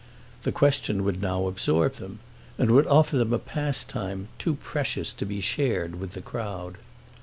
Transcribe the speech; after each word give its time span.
The 0.41 0.51
question 0.51 1.03
would 1.03 1.21
now 1.21 1.45
absorb 1.45 1.97
them 1.97 2.21
and 2.57 2.71
would 2.71 2.87
offer 2.87 3.17
them 3.19 3.33
a 3.33 3.37
pastime 3.37 4.29
too 4.39 4.55
precious 4.55 5.13
to 5.13 5.25
be 5.27 5.41
shared 5.41 5.99
with 5.99 6.13
the 6.13 6.21
crowd. 6.23 6.79